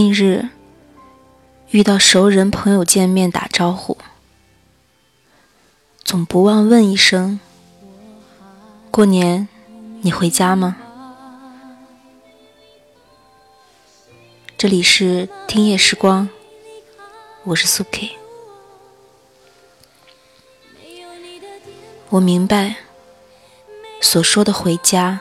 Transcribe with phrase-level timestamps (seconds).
[0.00, 0.48] 近日
[1.70, 3.98] 遇到熟人朋友见面打招呼，
[6.04, 7.40] 总不忘问一声
[8.92, 9.48] ：“过年
[10.02, 10.76] 你回家吗？”
[14.56, 16.28] 这里是听夜时光，
[17.42, 18.12] 我是苏 K。
[22.10, 22.76] 我明白，
[24.00, 25.18] 所说的回家，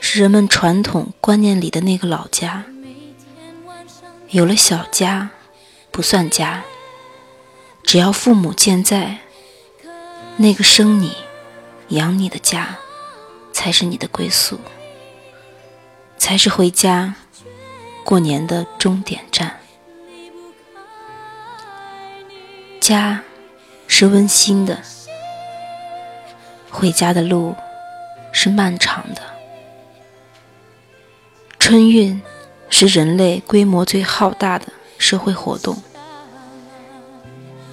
[0.00, 2.64] 是人们传统观念里的那个老家。
[4.28, 5.30] 有了小家，
[5.90, 6.64] 不算家。
[7.82, 9.18] 只要父母健在，
[10.36, 11.16] 那个生你、
[11.88, 12.76] 养你的家，
[13.52, 14.58] 才是你的归宿，
[16.18, 17.14] 才是回家
[18.04, 19.60] 过年的终点站。
[22.80, 23.22] 家
[23.86, 24.82] 是温馨的，
[26.70, 27.54] 回家的路
[28.32, 29.22] 是漫长的。
[31.60, 32.20] 春运。
[32.68, 34.66] 是人类规模最浩大的
[34.98, 35.82] 社会活动，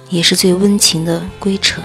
[0.08, 1.82] 也是最温情的归程。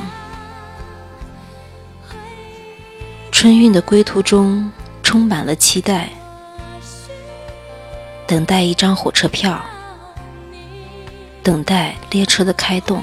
[3.31, 4.71] 春运的归途中
[5.01, 6.09] 充满了期待，
[8.27, 9.61] 等待一张火车票，
[11.41, 13.01] 等待列车的开动，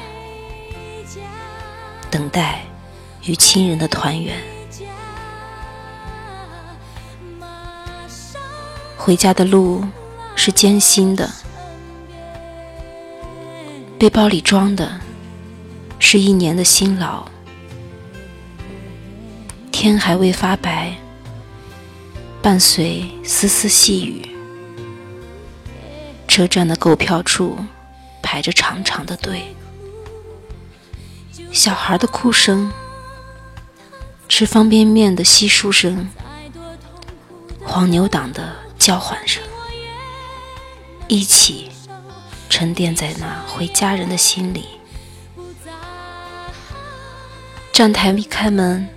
[2.11, 2.62] 等待
[3.25, 4.37] 与亲人的团圆。
[8.97, 9.84] 回家的路
[10.37, 11.29] 是艰辛的，
[13.98, 15.01] 背包里装的
[15.98, 17.27] 是一年的辛劳。
[19.73, 20.95] 天还未发白，
[22.41, 24.28] 伴随丝丝细雨，
[26.28, 27.56] 车站的购票处
[28.23, 29.56] 排着长长的队，
[31.50, 32.71] 小孩的哭声，
[34.28, 36.09] 吃方便面的稀疏声，
[37.65, 38.65] 黄牛党的。
[38.78, 39.43] 叫唤声，
[41.09, 41.71] 一起
[42.49, 44.67] 沉淀在那回家人的心里。
[47.72, 48.89] 站台一开门，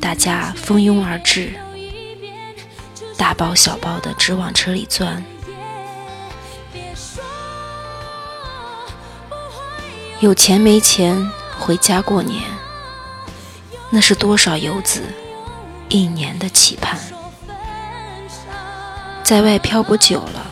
[0.00, 1.52] 大家蜂拥而至，
[3.16, 5.24] 大包小包的直往车里钻。
[10.20, 12.42] 有钱没钱回家过年，
[13.90, 15.02] 那是多少游子
[15.88, 16.98] 一年的期盼。
[19.22, 20.46] 在外漂泊久了，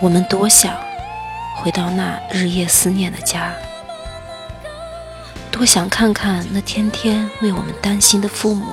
[0.00, 0.76] 我们多想
[1.56, 3.54] 回到那日夜思念的家，
[5.50, 8.66] 多想看看那天天为我们担心的父母。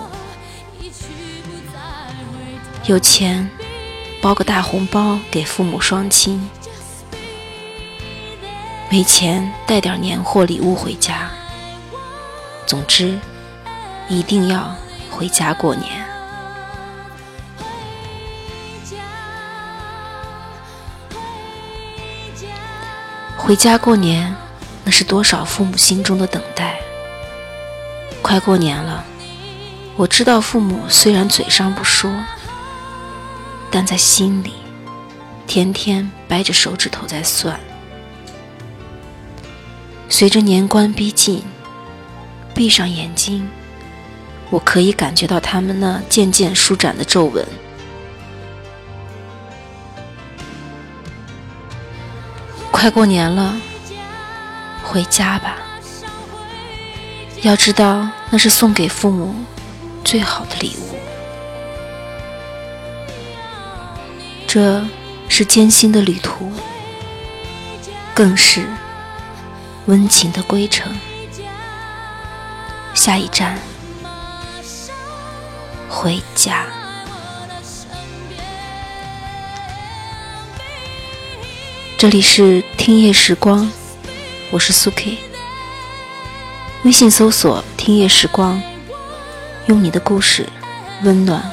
[2.86, 3.50] 有钱
[4.22, 6.50] 包个大红包给父母双亲，
[8.90, 11.30] 没钱带点年货礼物回家。
[12.66, 13.18] 总之，
[14.10, 14.76] 一定要
[15.10, 16.11] 回家过年。
[23.44, 24.34] 回家过年，
[24.86, 26.80] 那是多少父母心中的等待。
[28.22, 29.04] 快过年了，
[29.96, 32.14] 我知道父母虽然嘴上不说，
[33.72, 34.54] 但在心里
[35.48, 37.60] 天天掰着手指头在算。
[40.08, 41.44] 随着年关逼近，
[42.54, 43.50] 闭上眼睛，
[44.52, 47.44] 我可以感觉到他们那渐渐舒展的皱纹。
[52.82, 53.56] 快过年了，
[54.84, 55.56] 回家吧。
[57.44, 59.36] 要知道，那是送给父母
[60.04, 60.96] 最好的礼物。
[64.48, 64.84] 这
[65.30, 66.52] 是艰辛的旅途，
[68.16, 68.66] 更是
[69.86, 70.92] 温情的归程。
[72.96, 73.60] 下一站，
[75.88, 76.66] 回家。
[82.02, 83.72] 这里是听夜时光，
[84.50, 85.20] 我是苏 K。
[86.84, 88.60] 微信搜索“听夜时光”，
[89.70, 90.50] 用你的故事
[91.04, 91.44] 温暖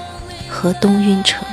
[0.49, 1.47] 河东运城。